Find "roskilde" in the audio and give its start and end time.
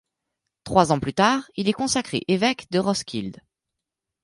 2.79-3.39